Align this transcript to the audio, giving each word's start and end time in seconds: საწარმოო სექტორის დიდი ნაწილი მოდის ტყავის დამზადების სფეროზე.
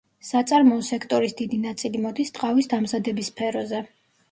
საწარმოო 0.27 0.85
სექტორის 0.87 1.35
დიდი 1.43 1.59
ნაწილი 1.67 2.03
მოდის 2.07 2.35
ტყავის 2.39 2.73
დამზადების 2.75 3.33
სფეროზე. 3.35 3.87